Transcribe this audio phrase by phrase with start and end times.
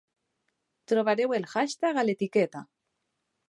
[0.93, 2.65] Trobareu el hashtag a l'etiqueta.